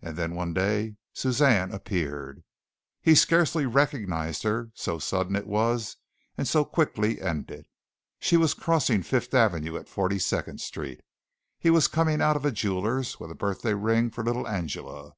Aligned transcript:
And 0.00 0.16
then 0.16 0.36
one 0.36 0.54
day 0.54 0.94
Suzanne 1.12 1.72
appeared. 1.72 2.44
He 3.02 3.16
scarcely 3.16 3.66
recognized 3.66 4.44
her, 4.44 4.70
so 4.74 5.00
sudden 5.00 5.34
it 5.34 5.48
was 5.48 5.96
and 6.38 6.46
so 6.46 6.64
quickly 6.64 7.20
ended. 7.20 7.66
She 8.20 8.36
was 8.36 8.54
crossing 8.54 9.02
Fifth 9.02 9.34
Avenue 9.34 9.76
at 9.76 9.88
Forty 9.88 10.20
second 10.20 10.60
Street. 10.60 11.00
He 11.58 11.68
was 11.68 11.88
coming 11.88 12.22
out 12.22 12.36
of 12.36 12.44
a 12.44 12.52
jeweler's, 12.52 13.18
with 13.18 13.32
a 13.32 13.34
birthday 13.34 13.74
ring 13.74 14.12
for 14.12 14.22
little 14.22 14.46
Angela. 14.46 15.14